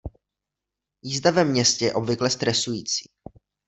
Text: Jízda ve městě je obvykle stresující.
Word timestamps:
Jízda 1.05 1.31
ve 1.31 1.43
městě 1.43 1.85
je 1.85 1.93
obvykle 1.93 2.29
stresující. 2.29 3.09